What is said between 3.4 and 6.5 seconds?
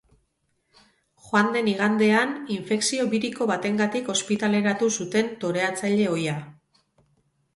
batengatik ospitaleratu zuten toreatzaile ohia.